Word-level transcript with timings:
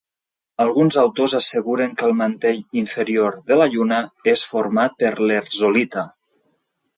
Alguns 0.63 0.95
autors 1.01 1.35
asseguren 1.39 1.93
que 1.99 2.07
el 2.07 2.15
mantell 2.21 2.63
inferior 2.83 3.37
de 3.51 3.59
la 3.61 3.67
Lluna 3.75 4.01
és 4.33 4.47
format 4.55 4.97
per 5.05 5.13
lherzolita. 5.33 6.09